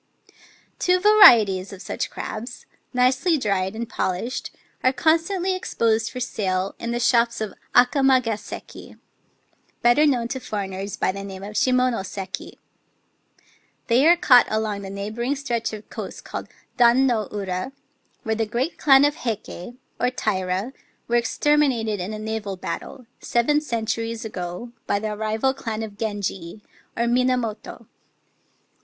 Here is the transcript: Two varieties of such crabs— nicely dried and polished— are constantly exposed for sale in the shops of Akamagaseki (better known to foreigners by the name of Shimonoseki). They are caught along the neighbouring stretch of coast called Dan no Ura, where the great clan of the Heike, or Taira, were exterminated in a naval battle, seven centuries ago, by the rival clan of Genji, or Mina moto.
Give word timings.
Two 0.79 0.99
varieties 0.99 1.71
of 1.71 1.79
such 1.79 2.09
crabs— 2.09 2.65
nicely 2.91 3.37
dried 3.37 3.75
and 3.75 3.87
polished— 3.87 4.49
are 4.83 4.91
constantly 4.91 5.55
exposed 5.55 6.09
for 6.09 6.19
sale 6.19 6.73
in 6.79 6.89
the 6.89 6.99
shops 6.99 7.39
of 7.39 7.53
Akamagaseki 7.75 8.97
(better 9.83 10.07
known 10.07 10.27
to 10.29 10.39
foreigners 10.39 10.97
by 10.97 11.11
the 11.11 11.23
name 11.23 11.43
of 11.43 11.53
Shimonoseki). 11.55 12.55
They 13.85 14.07
are 14.07 14.17
caught 14.17 14.47
along 14.49 14.81
the 14.81 14.89
neighbouring 14.89 15.35
stretch 15.35 15.71
of 15.71 15.87
coast 15.91 16.25
called 16.25 16.47
Dan 16.77 17.05
no 17.05 17.29
Ura, 17.31 17.71
where 18.23 18.33
the 18.33 18.47
great 18.47 18.79
clan 18.79 19.05
of 19.05 19.13
the 19.13 19.19
Heike, 19.19 19.75
or 19.99 20.09
Taira, 20.09 20.73
were 21.07 21.15
exterminated 21.17 21.99
in 21.99 22.11
a 22.11 22.17
naval 22.17 22.55
battle, 22.55 23.05
seven 23.19 23.61
centuries 23.61 24.25
ago, 24.25 24.71
by 24.87 24.97
the 24.97 25.15
rival 25.15 25.53
clan 25.53 25.83
of 25.83 25.95
Genji, 25.95 26.63
or 26.97 27.05
Mina 27.05 27.37
moto. 27.37 27.85